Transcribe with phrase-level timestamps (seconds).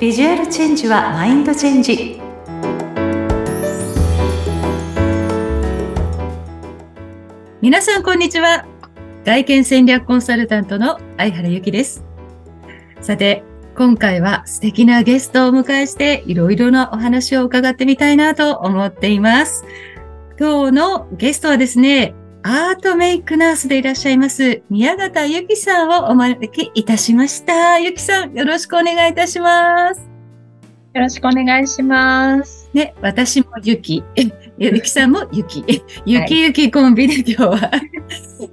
[0.00, 2.18] ビジュアルチェンジはマインドチェンジ。
[7.60, 8.64] 皆さんこんにちは。
[9.26, 12.02] 外見戦略コンサルタントの相原由紀です。
[13.02, 13.44] さて
[13.76, 19.66] 今回は素敵なゲストをお迎えしていろいろなお話を伺ってみたいなと思っています。
[20.38, 27.78] 今日のゲストはですねアートメイクナースでいらっしゃいます、宮形ゆきさんをお招きいたしました。
[27.78, 30.00] ゆきさん、よろしくお願いいたします。
[30.94, 32.70] よろしくお願いします。
[32.72, 34.02] ね、私もゆき、
[34.56, 35.62] ゆきさんもゆき、
[36.06, 37.70] ゆきゆきコンビで今日は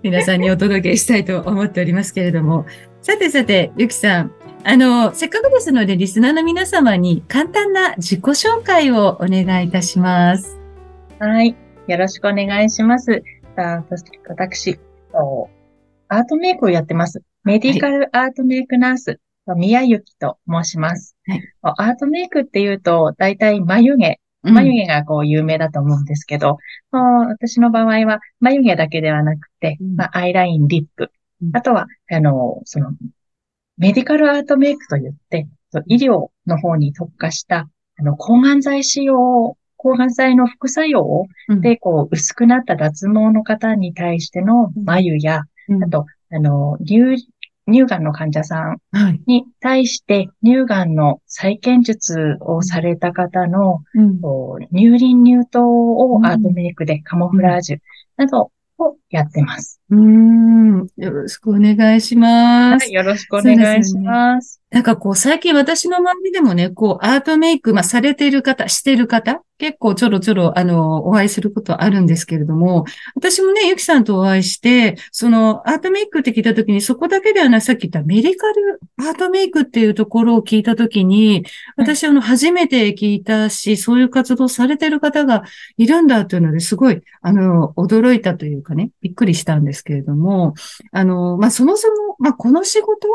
[0.04, 2.66] 皆さんにお届けしたいと思っておりますけれども、
[3.02, 4.32] さてさて、ゆきさん、
[4.66, 10.60] あの、せっかくですので、リスナーの皆様に簡単な自己紹介をお願いいたします。
[11.20, 11.56] はい。
[11.88, 13.24] よろしくお願いします。
[14.28, 14.80] 私、
[16.10, 17.24] アートメイクをやってます。
[17.44, 19.20] メディカルアートメイクナース、
[19.56, 21.16] 宮ゆきと申します。
[21.26, 26.58] はい、アートメイクっていうと、大体眉毛、眉毛がこう有名だと思うんですけど、
[26.92, 31.12] うん、私の場合は眉毛だけではなくて、うん、まあ、アイライン、リップ、
[31.42, 32.92] うん、あとは、あの、その、
[33.78, 35.48] メディカルアートメイクといって、
[35.88, 41.26] 医療の方に特化した、あの、抗がん剤使用抗がん剤の副作用
[41.62, 45.44] で、こう、薄くなった脱毛の方に対しての眉や、
[45.84, 47.16] あと、あの、乳、
[47.70, 48.78] 乳がんの患者さん
[49.26, 53.82] に対して乳がんの再建術をされた方の、
[54.72, 57.80] 乳輪乳頭をアートメイクでカモフラージュ
[58.16, 59.80] などをやってます。
[59.90, 60.88] うん。
[60.98, 62.84] よろしくお願いします。
[62.84, 64.62] はい、よろしくお願いします。
[64.70, 72.84] なんかこう、最近私の周りでもね、こう、アートメイク、まあ、されている方、している方、結構ちょろちょろ、あの、お会いすることあるんですけれども、
[73.16, 81.46] 私もね、ゆきさんとお会いして、その、アートメイクって聞いたときに、そこだけではなさっき言ったメディカルアートメイクっていうところを聞いたときに、
[81.78, 85.44] 私、あの、初めて聞いたし、そういう活動されている方が
[85.78, 90.54] いるんだというので、すごい、あの、驚いたというかね、びっくりしたんですけれども、
[90.92, 93.08] あの、まあ、そもそも、まあ、この仕事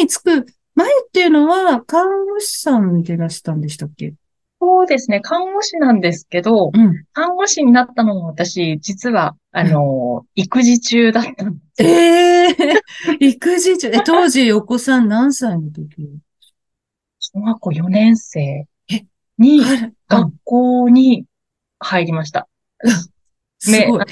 [0.00, 4.14] に就く前っていうのは、看護師さんでいらしたんでしたっけ？
[4.60, 5.20] そうですね。
[5.20, 13.88] 看護師なんですけど、うん、看護師になったのも私、実は、あの、うん、育児中だったんですええー、 育児中。
[13.88, 16.18] え、当時お子さん何歳の時？
[17.18, 18.66] 小学校4年生
[19.38, 19.62] に、
[20.08, 21.24] 学校に
[21.80, 22.48] 入りました。
[23.58, 24.04] すごい。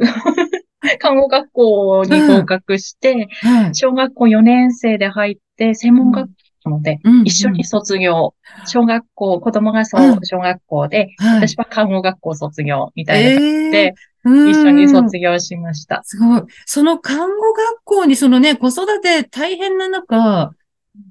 [1.00, 3.28] 看護学校に合格して、
[3.72, 6.28] 小学校4年生で入って、専門学
[6.62, 8.34] 校なので、一緒に卒業。
[8.66, 13.94] 小学校、子供がそう小学校で、私は看護学校卒業みたいな感じで、
[14.50, 16.02] 一緒に卒業しました。
[16.04, 16.42] すごい。
[16.66, 20.52] その看護学校に、そのね、子育て大変な中、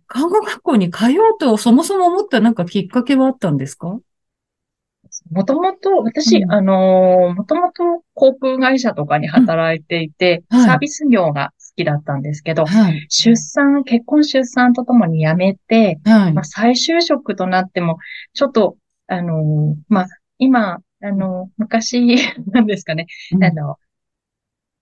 [0.07, 3.99] 看護学校に通おうとそもそも思ったなんかきっかけはあったんですか？
[5.31, 17.97] もともと、私、うん、あのもともと航空会社とかに働いていて、うんはい、サービス業が好きだったんですけど、はい、出産、結婚出産とともに辞めて、はい、まあ、再就職となっても、
[18.33, 18.77] ちょっと、
[19.07, 22.17] あのまあ、今、あの昔、
[22.47, 23.77] なんですかね、うん、あの、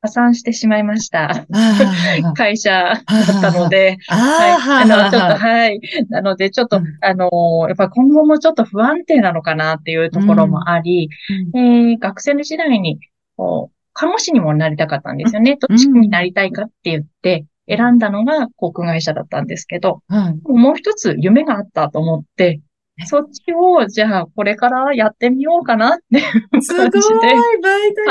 [0.05, 1.45] 破産してしまいました。
[2.35, 4.83] 会社だったので、はい。
[4.83, 5.79] あの、ちょっと、はい。
[6.09, 11.09] なので、ちょっと、あの、やっぱ今後もちょっと不安定なのかなっていうところもあり、
[11.55, 12.99] えー、学生の時代に、
[13.35, 15.57] こう、看護師にもなりたかったんですよね。
[15.59, 20.01] どっちになりたいかって言って、選んだのが航空会社だったんですけど、
[20.43, 22.61] もう一つ夢があったと思って、
[23.05, 26.91] そっちを、じゃあ、これからやってみようかなっていう感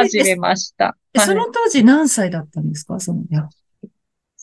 [0.09, 0.97] じで、始めました。
[1.17, 3.01] その当時何歳だったんですか？
[3.01, 3.23] その、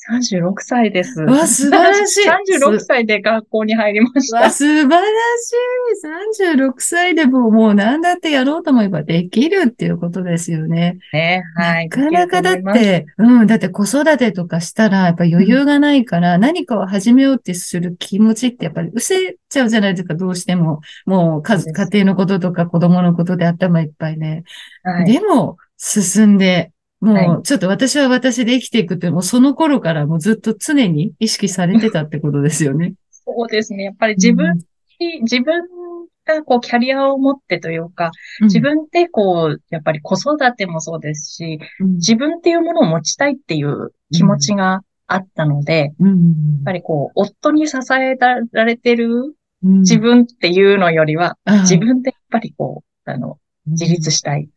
[0.10, 1.22] 36歳です。
[1.22, 2.28] わ、素晴らしい。
[2.28, 4.42] 36歳で学校に入りました。
[4.42, 6.58] わ、素晴らしい。
[6.58, 10.98] 36歳でももう何だってやろうと思えばできるっていうことですよね。
[11.14, 11.90] ね、はい。
[11.90, 20.82] なかなかだって、うん、だって子育てとかしたら、やっぱ余裕がないから、何かを始めようってする気持ちってやっぱり失せちゃうじゃないですか、どうしても。
[21.06, 21.58] もう、家
[21.92, 24.44] 庭のこととか子供のことで頭いっぱいね。
[24.84, 26.72] はい、でも、進んで、
[27.02, 32.94] もう、ちょっと私は私で生きていくって、もうその頃からもうずっと常に意識されてたってことですよね。
[33.10, 33.86] そうですね。
[33.86, 34.58] やっぱり自分
[35.00, 35.64] に、うん、自分
[36.26, 38.12] がこうキャリアを持ってというか、
[38.42, 46.14] 自分でこう、やっぱり子育てもそうですし、うん、自分っていうものを持ちたいっていう気持ちがあったので、うん、や
[46.62, 54.48] っぱりこう、夫に支えられてる自分っていうのよりは、自分でやっぱりこう、あの、自立したいっ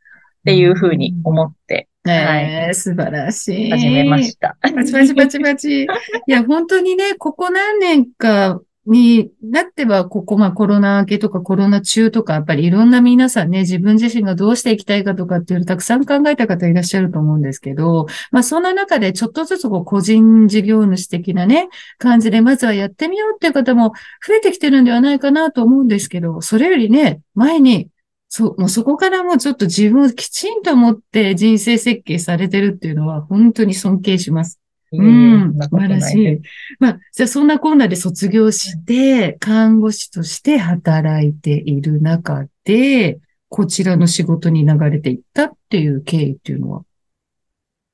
[0.45, 2.75] ていうふうに思って、はい。
[2.75, 3.71] 素晴らしい。
[3.71, 4.59] 始めました。
[4.61, 5.83] パチパチパチパチ。
[5.85, 5.87] い
[6.27, 23.95] や、本当にね、ここ何年かになっては、ここ、まあコロナ明けとかコロナ中とか、やっぱりいろんな皆さんね、自分自身がどうしていきたいかとかっていうのたくさん考えた方いらっしゃると思うんですけど、まあそんな中でちょっとずつこう個人事業主的なね、感じでまずはやってみようっていう方も
[24.27, 27.89] 増えてきてるんではないかなと思うんですけど、それよりね、前に、
[28.37, 34.59] そう、もうそこからもうちょっと自分をきちんと持って人生設計されてるっていうのは本当に尊敬します。
[34.91, 36.41] うん、素晴らしい。
[36.81, 43.21] まあ、じゃあそんなこんなで卒業して、看護師として働いている中で、
[43.51, 46.83] こちらの仕事に流れていったっていう経緯っていうのは？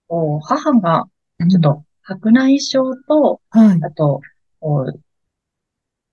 [0.09, 1.05] お母が、
[1.51, 4.23] ちょっと白内障と、うんはい、あと、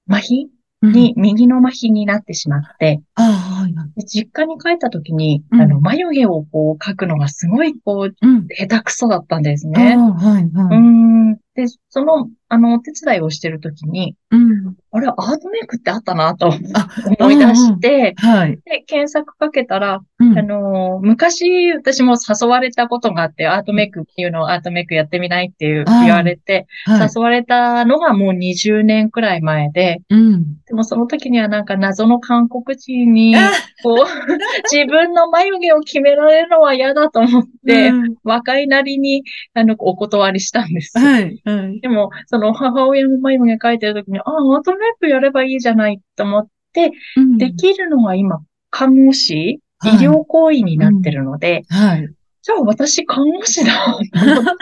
[0.10, 0.48] 麻痺
[0.92, 8.16] に、右の麻痺になってしまって、うんはい、実家に帰った時に、うん、あの、眉毛をこう描くのがすごいこう、
[8.56, 9.98] 下手くそだったんですね。
[9.98, 16.54] はいはい、うんで、その、あの、お手伝いをしてるときに、うん、あれ、アートメイクってあったなと
[17.20, 33.36] 思い出して、はい、で、検索かけたら、うん、あの、昔私も誘われたことがあって、アートメイクっていうのをアートメイクやってみないっていう言われて、はい、誘われたのがもう20年くらい前で、うん、でもその時にはなんか謎の韓国人に、
[33.82, 33.96] こう、
[34.72, 37.92] 自分の眉毛を決められるのは嫌だと思って、
[38.24, 39.24] 若いなりに、
[39.56, 41.00] あの、お断りしたんです。
[41.00, 52.10] はいうん、でも、その母親の眉毛描いてるときに、ああ、アートメイクやればいいじゃないと思って、うん、できるのは今、看護師、医療行為になってるので、はい、
[52.42, 54.04] じゃあ私看護師だと思っ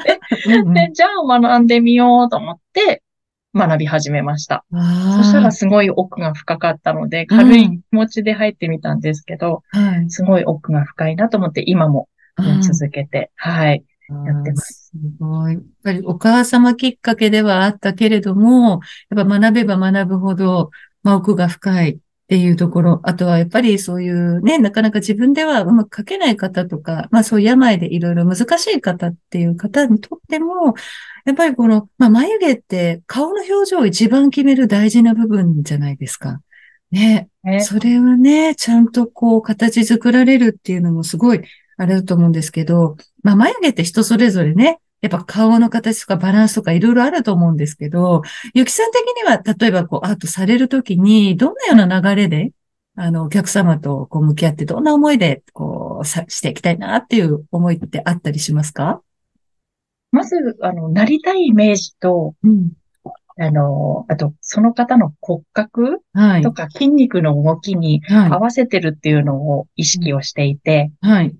[0.04, 0.20] て
[0.88, 3.02] で、じゃあ学んでみようと思って、
[3.56, 4.66] 学び始めました。
[4.72, 12.10] そしたらすごい奥が深かったので、軽い気持ちで入ってみたんですけど、うん、すごい奥が深いなと思って、今も
[12.62, 14.92] 続けて、はい、やってます。
[14.92, 15.54] すごい。
[15.54, 20.69] やっぱりお母様きっかけではあったけれども、やっぱ学べば学ぶほど、
[21.04, 21.98] まあ、奥が深いっ
[22.28, 23.02] ていうところ。
[23.04, 30.75] あとはやっぱりそういうね、なかなか自分ではうまく書けない方とか、まあそういう病でいろいろ難しい方っていう方にとっても、
[31.25, 36.42] やっぱりこの、まあ眉毛って顔の表情を一番決める大事な部分じゃないですか。
[36.92, 37.30] ね。
[37.62, 41.42] それはね、ちゃんとこう形作られるっていうのもすごい
[41.78, 48.22] あれだと思うんですけど、まあ、眉毛って人それぞれね、やっぱ顔の形とかバランスとかいろいろあると思うんですけど、
[48.54, 52.51] ゆきさん的には、例えばこうアートされるときに、どんなような流れで、
[52.95, 59.01] あの、お客様とこう向き合って、どんな思いで、こう、さ、していきたいなっていう思いってあったりしますか？
[60.12, 62.74] まず、あの、なりたいイメージと、うん、
[63.39, 66.00] あの、あと、その方の骨格
[66.44, 71.36] とか筋肉の動きに合わせてるっていうのを意識をしていて、はい。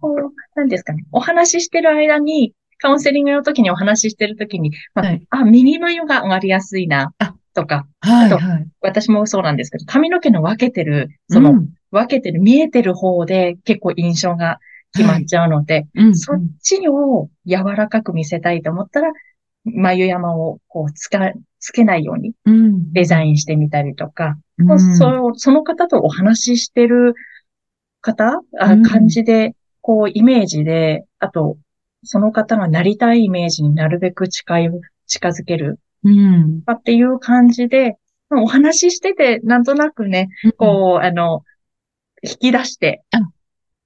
[0.00, 7.12] こう、なんですかね、お話ししてる間に、カウンセリングの時にお話ししてる時に、まあ、はい、あ、右眉が上がりやすいな、
[7.54, 8.38] とか、はい、あと、
[8.80, 14.60] 私もそうなんですけど、髪の毛の分けてる、その、うん、分けてる、見えてる方で結構印象が
[14.94, 19.12] 決まっちゃうので、はいうん、そっちを柔らかく見せたいと思ったら、
[19.64, 22.32] 眉山をこうつか、つけないように
[22.92, 27.14] デザインしてみたりとか、うん、そその方とお話ししてる
[28.00, 29.54] 方、あ感じで
[29.88, 31.56] こう、イメージで、あと、
[32.04, 34.70] その方がなりたいイメージになるべく近い、
[35.06, 35.80] 近づける。
[36.04, 36.62] うん。
[36.70, 37.96] っていう感じで、
[38.30, 40.28] お話ししてて、なんとなくね、
[40.58, 41.42] こう、あの、
[42.22, 43.02] 引き出して、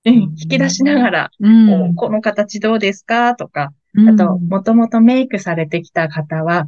[0.04, 3.36] うん、引き出しながら、うん、この形どうですか？
[3.36, 6.66] とか、あと、もともとメイクされてきた方は、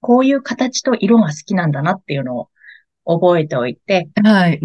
[0.00, 2.48] こういう形と色が好きなんだなっていうの
[3.04, 4.58] を覚えておいて、はい、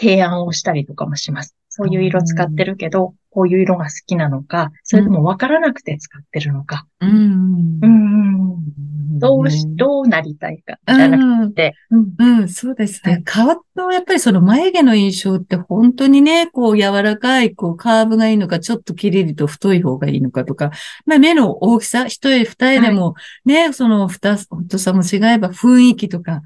[0.00, 1.54] 提案をしたりとかもします。
[1.68, 6.86] そういう色使ってるけど、こういう色が好きなのか、それとも分からなくて使ってるのか。
[7.00, 7.78] うん。
[7.82, 8.42] うん。
[9.18, 11.74] どうし、どうなりたいか、じゃなくて。
[11.90, 13.22] うん、うん、そうですね。
[13.26, 20.70] 変わったやっぱりその眉毛の印象って本当にね、こう柔らかい、こうカーブがいいのか、ちょっと切れると太い方がいいのかとか、
[21.06, 26.42] まあ目の大きさ、一重二重でもね、はい、その太さも違えば雰囲気とか、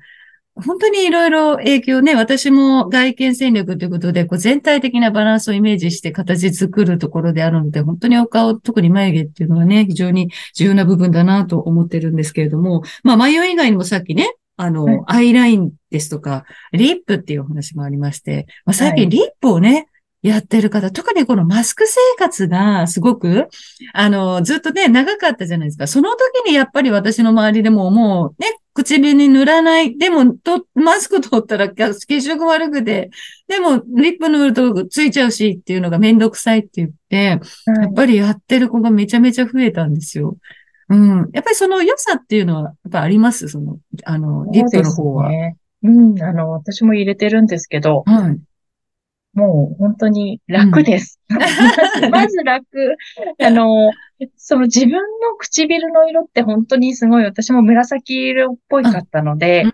[0.65, 19.89] 本当にいろいろ影響ね、私も外見戦略ということで、こう全体的なバランスをイメージして形作るところであるので、本当にお顔、特に眉毛っていうのはね、非常に重要な部分だなと思ってるんですけれども、まあ眉以外にもさっきね、あの、はい、アイラインですとか、リップっていうお話もありまして、まあ、最近リップをね、
[20.23, 23.49] やってる方、特にこのマスク生活がすごく、
[23.93, 25.87] あの、ずっとね、長かったじゃないですか。
[25.87, 29.97] その時にやっぱり私の周りでももうね、唇に塗らない。
[29.97, 33.11] でも、と、マスク取ったら血色悪くて、
[33.49, 37.37] でも、リップ塗るとついちゃうしっていうのがめんどくさいって言って、や
[37.89, 40.37] っぱりやってる子がめちゃめちゃ増えたんですよ。
[40.89, 41.31] うん。
[41.33, 43.49] やっぱりその良さっていうのは、やっぱあります？
[43.49, 45.31] その、あの、リップの方は。
[45.31, 45.57] ね。
[45.83, 48.39] うん、あの、私も入れてるんですけど、はい。
[49.37, 51.21] もう本当に楽です。
[51.28, 52.64] うん、まず楽。
[53.38, 53.93] あの、
[54.37, 55.00] その自分の
[55.38, 59.64] 唇の色って本当にすごい、私も紫色っぽいかったので、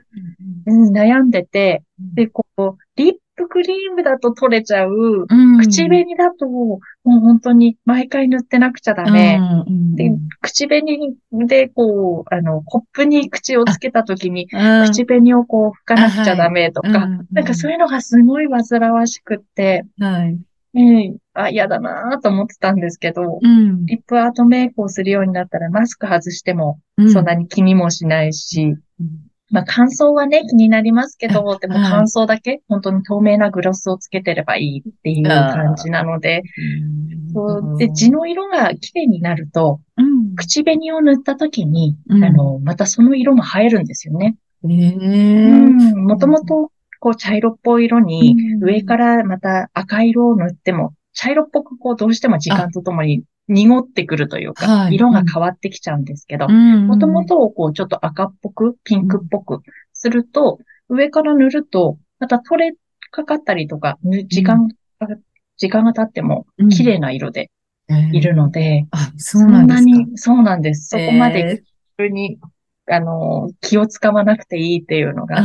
[0.67, 9.39] うん、悩んでて、で、こう、リップクリームだと取れちゃう、うん、口紅だと、もう本当に毎回塗ってなくちゃダメ。
[9.67, 10.85] うん、で口紅
[11.33, 17.01] で、こう、あの、コップに口をつけた時に、口紅をこう拭かなくちゃダメとか、はい、
[17.33, 20.39] なんかそういうのがすごい煩わしくって、はい。
[20.75, 26.81] うん、あ、嫌だなと思ってたんですけど、うん、リップアートメイクをするようになったらマスク外しても
[27.13, 28.63] そんなに気にもしないし、
[28.99, 36.43] うんまあ乾燥はね、気になりますけど、でも 乾燥だけ、本当に透明なグロスをつけてればいいっていう感じなので、
[37.33, 37.77] そう。
[37.79, 44.37] で、地の色が綺麗になると、うん、口紅を塗った時に、うん、あの、またその色も映えるんですよね。
[45.97, 59.61] もともと、こう、茶色っぽい色に、上からまた赤色を塗っても、茶色っぽくこう、どうしても時間とともに濁ってくるというか、色が変わってきちゃうんですけど、もともとをこうちょっと赤っぽく、ピンクっぽく
[59.93, 60.59] すると、
[60.89, 62.77] 上から塗ると、また取れ
[63.11, 64.75] かかったりとか、時間が、
[65.57, 67.51] 時間が経っても綺麗な色で
[68.13, 69.83] いるので、あ、そうなんですか。
[69.83, 70.89] そんなに、そうなんです。
[70.89, 71.63] そこまで
[71.99, 72.39] 急に
[72.91, 75.41] あの、気を使わなくていいっていうのが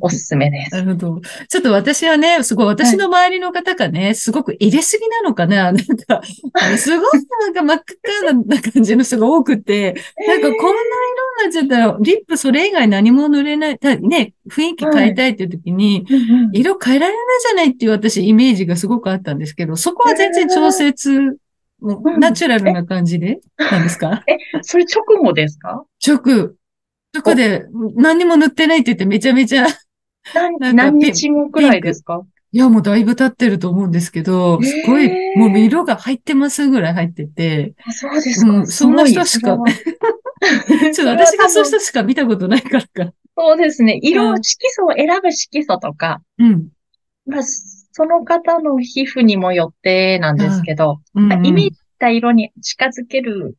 [0.00, 0.74] おすすめです。
[0.74, 1.20] なるほど。
[1.48, 5.64] ちょっと私はね、すごい私の周りの方がね、はい、すごく入れすぎなのかな。
[5.72, 6.22] なんか、
[6.78, 16.06] すごいなんか真っ赤な感じの人が多くて、なんかこんな色になっちゃったら、リップそれ以外何も塗れない、ね、雰囲気変えたいっていう時に、
[16.54, 21.36] 色変えられないじゃないっていう私イメージがすごくあったんですけど、そこは全然調節、
[22.18, 24.22] ナチュラルな感じで、なんですか？
[24.26, 25.84] え、それ直後ですか？
[26.06, 26.54] 直。
[27.14, 29.66] そこで何にも塗ってないって言ってめちゃめちゃ
[30.34, 32.22] 何何日後くらいですか？
[32.50, 37.74] いや、もうだいぶ経ってると思うんですけど、すごい、もう色が入ってますぐらい入ってて。
[37.84, 39.58] あそうですか、うん、そんな人しか、
[40.94, 43.12] ちょっと私がそう人しか見たことないからか。
[43.36, 43.98] そうですね。
[44.02, 46.68] 色、色素を選ぶ色素とか、うん。
[47.26, 53.58] まあ、その方の皮膚にもよってなんですけど、うんうん、イメージした色に近づける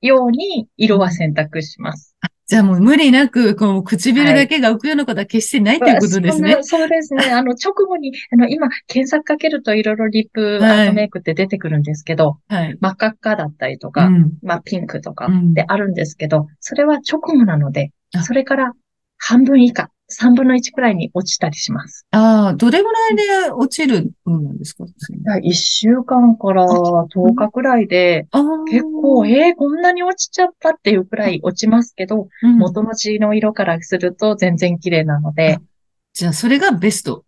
[0.00, 2.16] ように色は選択します。
[2.46, 6.58] じゃあもう無理なく、この唇だけが浮くようなことは決してないということですね。
[6.62, 7.26] そうですね。
[7.32, 18.72] あの、直後に、あの、今、検索かけるといろいろリップアートメイクって出てくるんですけど、はい、真っ赤っかだったりとか、うん、まあ、ピンクとかってあるんですけど、うん、それは直後なので、それから
[19.18, 19.90] 半分以下
[20.20, 22.06] 3分の1くらいに落ちたりします。
[22.10, 28.26] ああ、どれぐらいで落ちるものなんですか ?1 週間から10日くらいで、
[28.68, 35.58] 結構、えー、こんなに落ちちゃったっていうくらい落ちますけど、うん、元の血の色からすると全然綺麗なので。
[36.14, 37.24] じゃあ、それがベスト。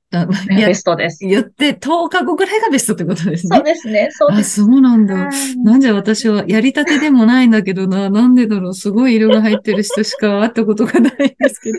[0.49, 1.25] ベストです。
[1.25, 3.57] 言って10日後くらいがベストってことですね。
[3.57, 4.09] そうですね。
[4.13, 4.61] そうです。
[4.61, 5.31] あ、そうなんだ。
[5.57, 8.11] なんで私はやりたてでもないんだけどな。
[8.11, 8.75] なんでだろう。
[8.75, 11.79] すごい色が入ってる人しか会ったことがないんですけど。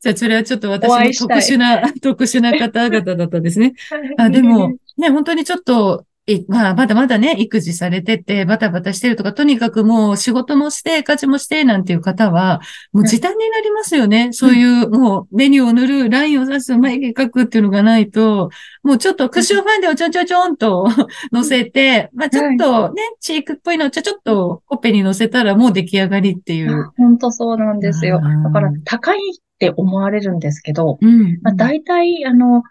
[0.00, 3.74] じゃあ、それはちょっと私の特殊な、特殊な方々だったんですね。
[4.16, 6.06] あでも、 ね、本当にちょっと、
[6.48, 12.60] まあ、まだまだね、育児されてて、バタバタしてるとか、とにかくもう仕事もして、家事もして、なんていう方は、
[12.92, 14.28] もう時短になりますよね。
[14.32, 18.50] そういう、もうメニューを塗る、ラインを刺す、眉毛描くっていうのがないと、
[18.82, 20.88] もうちょっとクッションファンデをちょんちょんちょんと
[21.32, 26.92] 乗せて、まあちょっとね、チークっぽいのをちょちょっとほっぺに乗せたらもう出来上がりっていう。
[26.96, 28.20] 本当そうなんですよ。
[28.20, 32.62] だから高いって思われるんですけど、うん、まあ、大体、あの、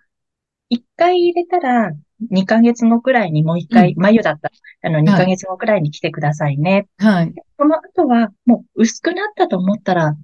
[0.70, 1.92] 一回入れたら、
[2.32, 4.50] 2ヶ月後くらいにもう一回、眉だった。
[4.50, 6.88] ら、あの、2ヶ月後くらいに来てくださいね。
[6.98, 7.34] はい。
[7.58, 10.16] この後は、もう薄くなったと思ったら、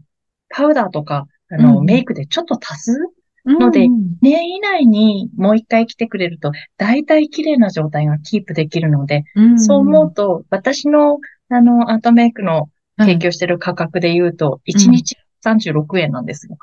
[0.50, 3.00] パウダーとか、あの、うん、メイクでちょっと足す
[3.46, 16.58] ので、うん、年以内にもう一回来てくれると、大体綺麗な状態がキープできるので、うん、そう思うと、私の、あの、アートメイクの提供してる価格で言うと、1日136円なんですよ。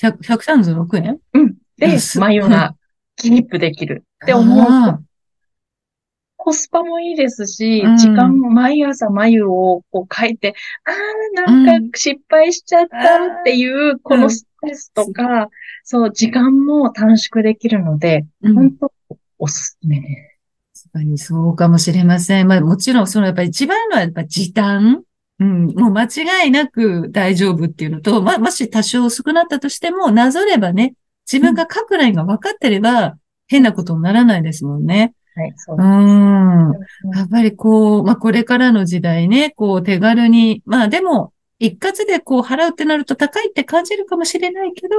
[0.00, 1.18] 136円？
[1.32, 1.54] うん。
[1.78, 2.74] で、眉が
[3.16, 5.02] キープできるって思うと、
[6.36, 10.90] コスパもいいですし、時間も毎朝眉をこう描いて、あ
[11.42, 15.48] あ、なんか失敗しちゃったっていう、このストレスとか、
[15.84, 18.92] そう、時間も短縮できるので、本当
[19.38, 20.00] おすすめ。
[20.00, 20.06] で
[20.72, 20.88] す。
[20.88, 22.48] 確かにそうかもしれません。
[22.48, 25.02] まあもちろん、そのやっぱり一番のはやっぱ時短
[25.40, 30.94] うん、もう間違いなく大丈夫っていうのと、ま、もし多少薄くなったとしても、なぞればね、
[31.30, 33.16] 自分が書くラインが分かってれば、
[33.48, 35.14] 変なことにならないですもんね。
[35.34, 35.86] はい、そうです。
[35.86, 37.16] うん。
[37.16, 44.94] やっぱりこう、まあ、これからの時代ね、こう、手軽に、まあ、でも、一括でこう払うってなると高いって感じるかもしれないけど、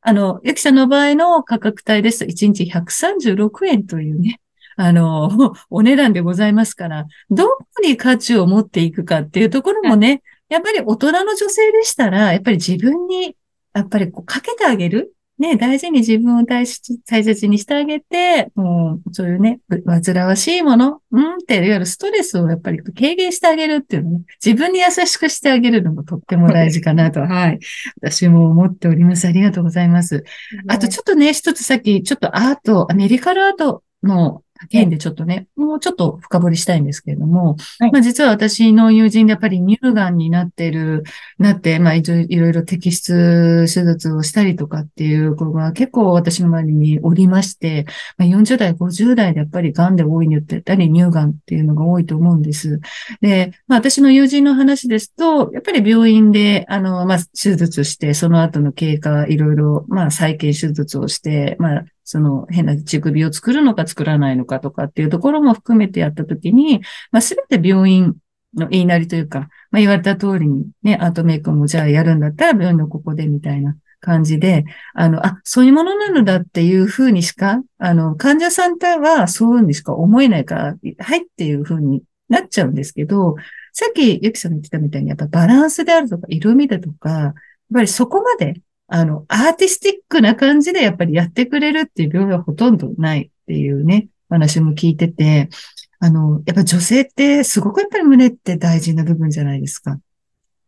[0.00, 4.40] あの、ゆきさんの場合の価格帯ですと1日136円というね、
[4.76, 5.30] あの、
[5.70, 13.36] お値段でございますから、どこに価値を持っていくかっていうところもね、やっぱり大人の女性でしたら、やっぱり自分に、
[13.74, 15.14] やっぱりこうかけてあげる。
[15.42, 16.64] ね、大事に自分を大
[17.04, 27.58] 大切にしてあげて、もう、そういうね、煩わしいもの、うんって、いわゆるストレスをやっぱり軽減してあげるっていうのね、自分に優しくしてあげるのもとっても大事かなと、 はい。
[28.00, 29.26] 私も思っております。
[29.26, 30.22] ありがとうございます。
[30.68, 41.04] あとちょっとね、一つさっき、ちょっとアート、メディカルアートの件でちょっとね、もうちょっと深掘りしたいんですけれども、はい、まあ実は私の友人でやっぱり乳がんになってる、
[41.38, 52.80] なって、まあいろいろ摘出手術をしたりとかっていう子が結構私の周りにおりまして、まあ、40代、50代でやっぱり癌で多いによってたり乳がんっていうのが多いと思うんです。
[53.20, 66.80] で、まあ私の友人の話ですと、やっぱり病院で、あの、まあ手術して、その後の経過、いろいろ、まあ再建手術をして、まあその変な乳首を作るのか作らないのかとかっていうところも含めてやったときに、
[67.10, 68.16] まあ、すべて病院
[68.54, 83.36] の言いなりというか、まあ、言われた通りにね、アートメイクもじゃあやるんだったら病院のここでみたいな感じで、あの、あ、そういうものなのだっていうふうにしか、あの、患者さんとはそういうふうにしか思えないから、はいっていうふうになっちゃうんですけど、
[83.72, 87.34] さっきゆきさんが言ってたみたいに、やっぱバランスであるとか、色味だとか、やっ
[87.72, 88.60] ぱりそこまで
[88.94, 95.48] あの、アーティスティックな感じでやっぱりやってくれるっていう病院はほとんどないっていうね、話も聞いてて、
[95.98, 99.98] あの、やっぱ女性ってすごくやっぱり胸って大事な部分じゃないですか。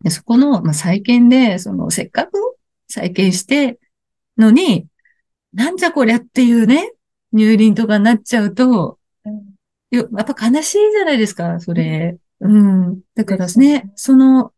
[0.03, 2.33] でそこの、まあ、再建で、その、せっかく
[2.89, 3.79] 再建して
[4.39, 4.87] のに、
[5.53, 6.93] なんじゃこりゃっていうね、
[7.35, 8.99] 入輪とかになっちゃうと、
[9.91, 12.17] やっぱ悲しいじゃないですか、それ。
[12.41, 13.01] うん。
[13.15, 14.54] だからですね、その、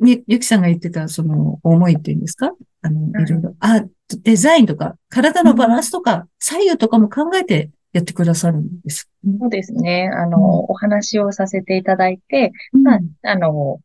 [0.00, 2.52] ゆきさんが言ってた、その、思いっていうんですか？
[2.82, 3.26] あの、い。
[3.26, 3.84] ろいろ、あ、
[4.22, 9.10] デザインとか、体のバランスとか、左右とかも考えてやってくださるんです。
[9.40, 10.10] そうですね。
[10.14, 13.80] あの、うん、お話をさせていただいて、うん、まあ、あの、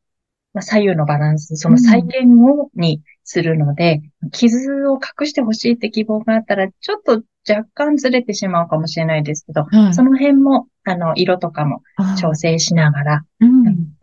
[0.54, 2.14] まあ、左右のバランス、その再現
[2.48, 11.82] をにするので、うん、傷を隠してほしいって希望があったら、ちょっと若干ずれてしまうかもしれないですけど、その辺も、あの、色とかも
[12.22, 13.26] 調整しながら、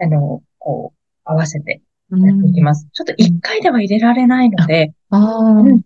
[0.01, 1.81] あの、こう、合わせて
[2.49, 2.88] いきます。
[2.92, 4.92] ちょっと一回では入れられないので、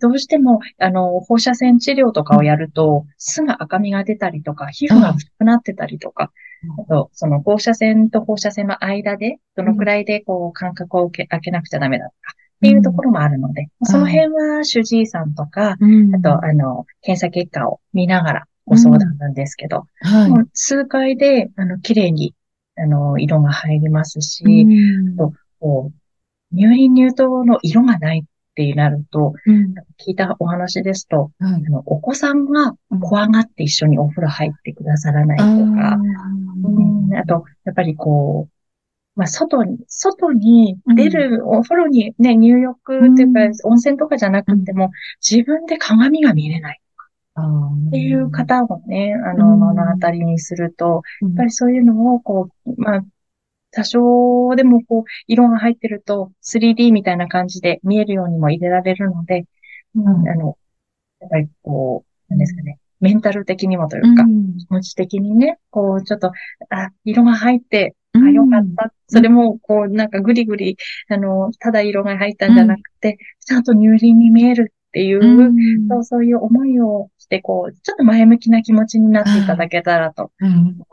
[0.00, 6.30] どうしても、あの、放射線治療とかをやると、すぐ赤みが出たりとか、皮膚が太くなってたりとか、
[6.78, 12.16] あと、その放射線と放射線の間で、どのくらいでこう、間隔を開けなくちゃダメだとか、
[12.56, 15.76] っていうところもあるので、その辺は主治医さんとか、あ
[16.22, 19.86] と、あの、検査結果を見ながらご相談なんですけど、
[20.54, 22.34] 数回で、あの、綺麗に、
[22.76, 24.44] あの、色が入りますし、
[25.16, 26.03] とこう
[26.54, 35.58] 入院入刀の色がないってなると、うん、聞いたお話ですと、うん、あの、お子さんが怖がって一緒にお風呂入ってくださらないとか、う
[37.08, 38.54] ん、あと、やっぱりこう、
[39.16, 44.90] まあ、外に、外に出る、お風呂にね、入浴っていうか、温泉とかじゃなくても、
[45.20, 46.80] 自分で鏡が見れない。
[47.36, 53.04] っていう方をね、あの、目の当たりにすると、やっぱりそういうのを、こう、まあ、
[53.74, 59.44] 多少でもこう、色が入ってると 3D みたいな感じで見えるようにも入れられるので、
[59.96, 60.56] うん、あの、
[61.20, 66.32] やっぱりこう、なんですかね、メンタル的にもというか、うん、気持ち的にね、こう、ちょっと、
[66.70, 68.92] あ、色が入って、あ、よかった。
[69.08, 70.76] それも、こう、なんかグリグリ、
[71.08, 75.52] あの、ただ色が入ったんじゃなくて、ちゃんと乳輪に見えるっていう、
[75.88, 80.84] そうそういう思いをして、こう、ちょっと前向きな気持ちになっていただけたらと思って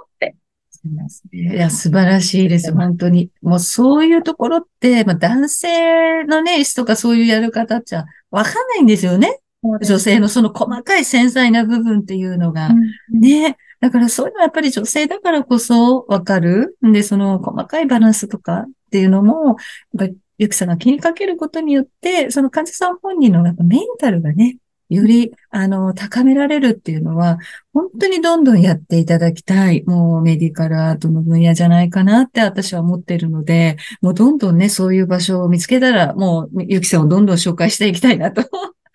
[1.31, 3.29] いや、素晴らしいです、本当に。
[3.41, 9.39] もうそういうところって、まあ、男性のね、医師とかそういうやる方っちゃわかんないんですよね。
[9.63, 12.69] 女性のその細かい繊細な部分っていうのが。
[13.11, 13.57] うん、ね。
[13.79, 16.77] だからそういうのはやっぱり女性だからこそわかる。
[16.85, 19.55] んで、その細かいバランスとかっていうのも、やっ
[19.97, 24.57] ぱりゆきさんが気にかけることによって、その患者さん本人のやっぱメンタルがね、
[24.95, 27.37] より、あの、高められるっていうのは、
[27.73, 38.43] 本当にどんどんやっていただきたい、もうメディカルアートの分野じゃないかなって私は思ってるので、もうどんどんね、そういう場所を見つけたら、もう、ゆきさんをどんどん紹介していきたいなと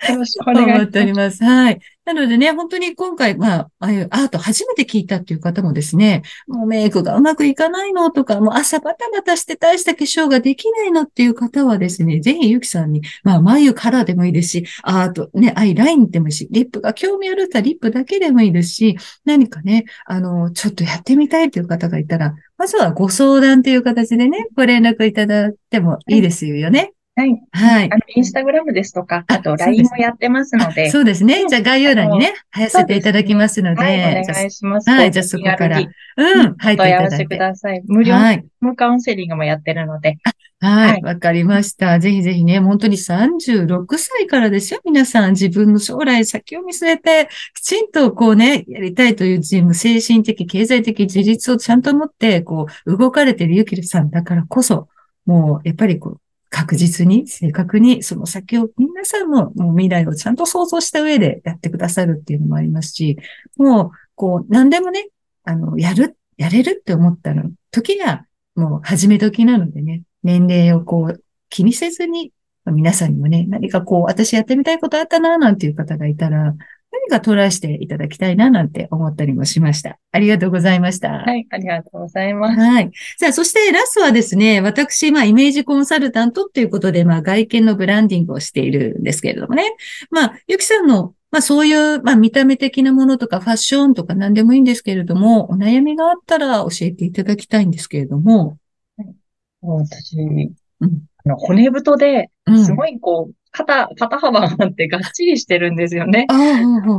[0.09, 1.05] よろしくお願いします。
[1.05, 1.45] ります。
[1.45, 1.81] はい。
[2.05, 26.93] なのでね、本当に今回、まあ、ああいうアート初めて聞いたっていう方もですね、もうメイクがうまくいかないのとか、もう朝バタバタして大した化粧ができないのっていう方はですね、ぜひゆきさんに、まあ、眉カラーでもいいですし、アート、ね、アイラインでもいいし、リップが興味あるったらリップだけでもいいですし、何かね、あの、ちょっとやってみたいという方がいたら、まずはご相談という形でね、ご連絡いただいてもいいですよね。
[27.19, 27.43] はい。
[27.51, 27.85] はい。
[27.91, 30.91] あの、インスタグラムですとか、あと LINE もやってますので。
[30.91, 31.47] そうですね。
[31.49, 33.83] じゃあ概要欄にね、貼らせていただきますので。
[33.83, 34.91] はい、お願いします。
[34.91, 35.79] はい、じゃあそこから。
[35.79, 37.25] うん、入っていただいて。
[37.25, 37.83] ください。
[37.87, 40.19] 無料、はい、無カウンセリングもやってるので。
[40.61, 41.99] はい、わ、かりました。
[42.01, 44.81] ぜひぜひね、本当に36歳からですよ。
[44.85, 54.89] 皆さん、自分の将来先を見据えて、きちんとこうね、やりたいというチーム、精神的、経済的自立をちゃんと持って、こう、動かれているゆきるさんだからこそ、
[55.25, 56.21] もう、やっぱりこう、
[56.57, 63.19] 確実に、正確に、その先を、皆さんのもう未来をちゃんと想像した上でやってくださるっていうのもありますし、
[63.59, 65.07] もう、こう、何でもね、
[65.45, 72.33] あの、やる、やれるって思ったの、時が、もう始め時なのでね、年齢をこう、気にせずに、
[72.65, 76.55] 皆さんにもね、何かこう、私やってみたいことあったな、なんていう方がいたら、
[76.93, 79.99] 何かトライしていただきたいななんて思ったりもしました。
[80.13, 81.11] ありがとうございました。
[81.11, 82.61] はい、ありがとうございます。
[82.61, 82.91] はい。
[83.19, 89.65] さあ、そしてラストはですね、私、まあ、イメージコンサルタントっていうことで、まあ、外見のブランディングをしているんですけれどもね。
[90.11, 98.59] まあ、ゆきさんのまあそういう、まあ見た目的なものとかファッションとか何でもいいんですけれども、お悩みがあったら教えていただきたいんですけれども。
[98.97, 99.15] はい、
[99.61, 102.31] 私、うん、あの骨太で、
[102.65, 106.27] すごいこう、肩、肩幅があってがっちりしてるんですよね。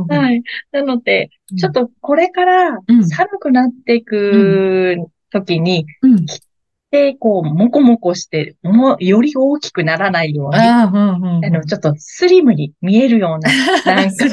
[0.08, 0.42] はい。
[0.72, 4.96] なので、ちょっとこれから寒くなっていく
[5.30, 5.86] 時に、
[6.26, 6.40] 着
[6.90, 13.50] て、こう、もこもこして、もより大きくならないように、あの、ちょっとスリムに見えるような、
[13.94, 14.24] なんか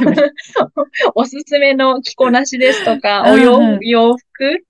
[1.15, 4.65] おすすめの着こなしですとか、お洋洋服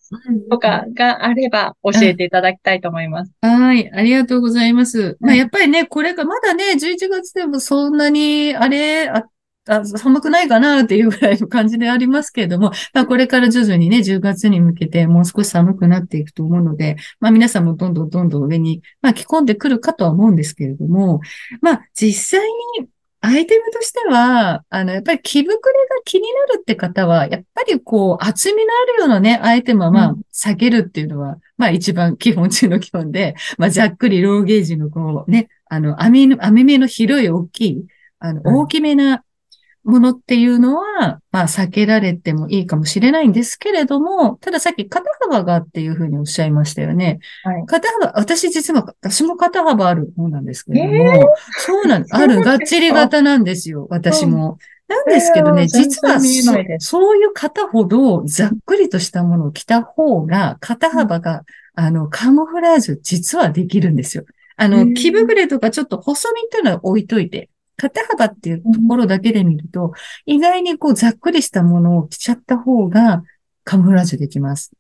[0.50, 3.32] とかがあれば教えていただきたいと思います。
[3.41, 5.17] はい、ありがとうございます。
[5.19, 9.24] まあ、やっぱりね、これがまだね、11月でもそんなに、あれ、あ
[9.67, 21.21] あ寒くないかなっていうぐらいの感じでありますけれども、まあこれから徐々にね、10月に向けてもう少し寒くなっていくと思うので、まあ皆さんもどんどんどんどん上に、まあ着込んでくるかとは思うんですけれども、
[21.62, 22.47] まあ実際
[22.80, 22.88] に
[23.25, 25.60] アイテムとしては、あの、やっぱり着膨れが
[26.06, 37.86] 気になるって方は、やっぱりこう、厚みのあるようなね、アイテムはまあ、避けるっていうのは、まあ一番基本中の基本で、まあざっくりローゲージのこうね、あの、網、網目の広い大きい、
[38.19, 39.23] あの、大きめな
[39.86, 47.19] ものっていうのは、まあ避けられてもいいかもしれないんですけれども、たださっき肩幅がっていうふうにおっしゃいましたよね。
[47.43, 51.26] はい、肩幅、私実は、私も肩幅ある方なんですけれども、えー、
[51.60, 52.06] そうなん。
[52.12, 54.58] あるがっちり型なんですよ、私も。
[54.88, 56.19] なんですけどね、実は
[56.80, 61.43] そういう方ほどざっくりとしたものを着た方が、肩幅が、
[61.76, 64.26] あの、カモフラージュ実はできるんですよ。
[64.58, 69.93] あの、気ぶくれとかちょっと細身っていうのは置いといて、肩幅っていうところだけで見ると、
[70.25, 73.23] 意外にこうざっくりしたものを着ちゃった方が
[73.63, 74.71] カモフラージュできます。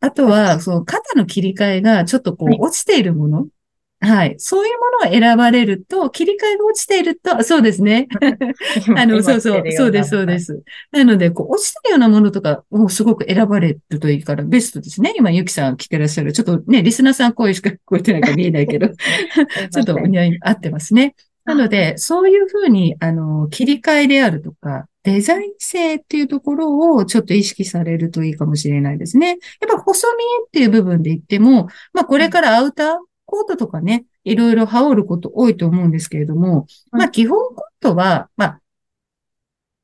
[0.00, 3.46] あとは、その肩の切り替えがちょっとこう落ちているもの。
[4.00, 4.34] はい。
[4.38, 8.06] そういうものを選ばれると、切り替えが落ちていると、そうですね。
[8.96, 10.62] あの、そうそう、そうです、そうです。
[10.92, 15.14] なので、こう、落ちてるようなものとかをすごく選ばれるといいから、ベストですね。
[15.16, 16.32] 今、ゆきさん来てらっしゃる。
[16.32, 18.88] ちょっとね、リスナーさん声しか聞こえてないか見えないけど、
[19.72, 21.14] ちょっとお似合い合ってますね。
[21.44, 29.28] なので、そういうふうに、あの、切り替えであるとか、デザイン性っていうところをちょっと意識されるといいかもしれないですね。
[29.28, 29.38] やっ
[29.70, 38.60] ぱ細見えっていう部分で言っても、まあこれからアウター、コートとかね、いろいろ羽織ること多いと思うんですけれども、まあ基本コートは、まあ、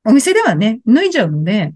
[0.07, 1.75] お店ではね、脱いじゃうので、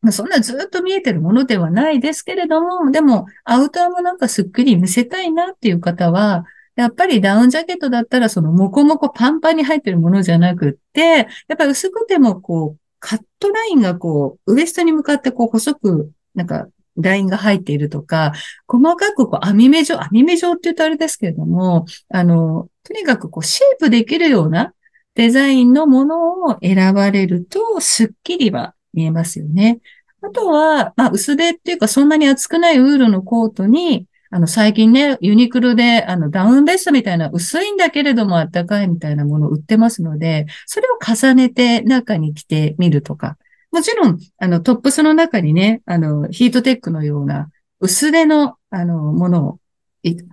[0.00, 6.44] まあ、そんなずっと見えてるものではないですけれども、でも、アウターもなんかすっきり見せたいなっていう方は、
[6.78, 11.00] やっぱりダウンジャケットだったらそのモコモコパンパンに入ってるものじゃなくって、
[11.48, 18.32] やっぱり薄くてもこう、カットラインがこう、ウエストに向かってこう細く、なんか、ラインが入っているとか、
[18.68, 24.72] 細かくこう、網目状、網目状って言うとあれですけれども、あの、とにかくこう、シェイプできるような
[25.16, 29.80] デザインのものを選ばれると、スッキリは見えますよね。
[30.22, 43.38] あとは、まあ、薄手っていうか、そんなに厚くないウールのコートに、あの、最近ね、ユニクロで、あの、ダウンベストみたいな薄いんだけれどもあったかいみたいなものを売ってますので、それを重ねて中に着てみるとか。
[43.70, 49.58] もちろん、あの、トップスの中にね、あの、ヒートテックのような薄手の、あの、ものを、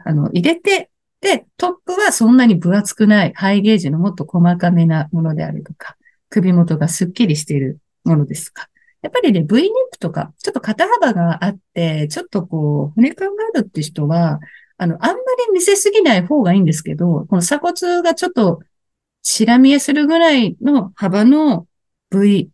[0.04, 0.90] あの、入れて、
[1.22, 5.96] で、トップはそんなに分厚くない、ハイゲージのもっと細かめなものであるとか。
[6.30, 8.68] 首元がスッキリしているものですか。
[9.06, 14.40] やっぱりね、V ネックとか、ちょっと肩幅があって、ちょっとこう、骨感があるって人は、
[14.80, 15.16] あの、あんま
[15.48, 18.62] り見せすぎない方がいいんですけど、この鎖骨がちょっと、
[19.22, 21.68] 白見えするぐらいの幅の
[22.10, 22.50] V、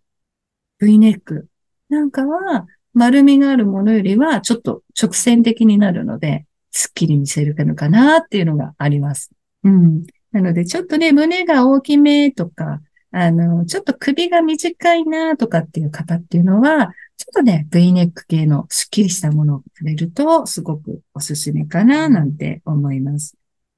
[0.79, 1.47] V ネック
[1.87, 9.31] なんかは、丸みがあるものよりは、ちょっと直線的になるので、スッキリ見せるのかなっていうのがあります。
[9.63, 10.03] うん。
[10.33, 23.35] なので、ちょっとね、胸が大きめとか、あの、ちょっと首が短いなとかっていう方っていうのは、ちょっとね、V ネック系のスッキリしたものをくれると、すごくおすすめかななんて思います。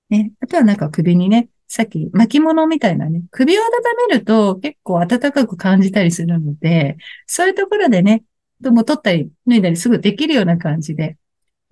[0.09, 0.31] ね。
[0.39, 3.67] あとはなんか首にね、さっき巻物みたいなね、首を温
[4.09, 8.23] めると結構暖かく感じたりするので、そういうところでね、
[8.61, 11.17] どうも取ったり脱いだりすぐできるような感じで、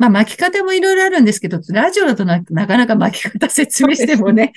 [0.02, 4.52] まあ巻き方もいろいろあるんですけど、ラジオだとなかなか巻き方説明してもね、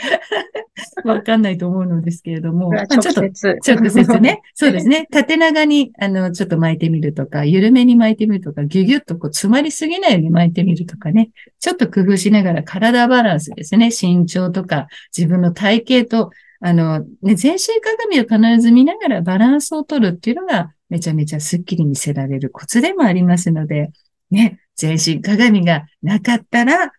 [1.05, 3.59] わかんないと思うのですけれども、直接。
[3.67, 4.41] 直接ね。
[4.57, 5.07] そうですね。
[5.11, 11.29] 縦長に、あの、ちょっと巻いてみるとか、緩めに巻いてみるとか、ギュギュッとこう詰まりすぎないように巻いてみるとかね。
[11.61, 13.91] ちょっと工夫しながら体バランスですね。
[13.91, 16.31] 身長とか、自分の体型と、
[16.61, 23.91] あの、ね、全身鏡を必ず見ながらバランスを取るっていうのが、めちゃめちゃスッキリ見せられるコツでもありますので、
[24.31, 26.93] ね、全身鏡がなかったら、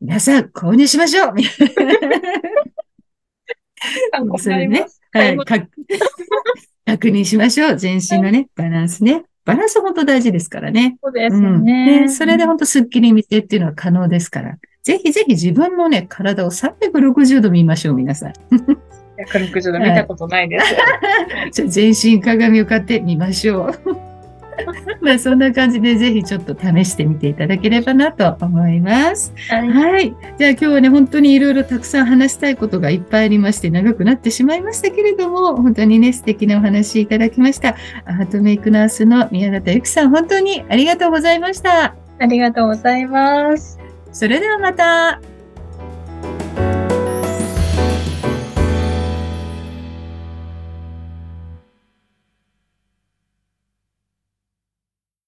[0.00, 1.34] 皆さん購入しましょう
[4.38, 5.36] それね、はい、
[6.86, 7.76] 確認しましょう。
[7.76, 9.24] 全身のね、バランスね。
[9.44, 10.98] バランス本当大事ですからね。
[11.02, 11.48] そうですね。
[11.48, 14.58] うん、ねそれで本当スッキリ見てっていうのは可能ですから。
[14.82, 18.32] ぜひぜひ自分のね、体を360度見ましょう、皆さん。
[19.32, 20.66] 160度見たことないです。
[21.52, 24.09] じゃあ全身鏡を買ってみましょう。
[25.00, 29.32] まあそんな感じでぜひちょっと試してみていただければなと思います。
[29.48, 29.68] はい。
[29.68, 37.76] はい、じゃあ今日はね、本当にいろいろたくさん話したいことがいっぱいありまして長くなってしまいましたけれども、本当にね、素敵なお話いただきました。
[38.04, 41.94] アートメイクナースの宮形由紀さん、本当にありがとうございました。
[42.18, 43.78] ありがとうございます。
[44.12, 45.20] それではまた。